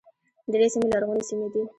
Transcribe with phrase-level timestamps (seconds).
[0.51, 1.61] ډېرې سیمې لرغونې سیمې دي.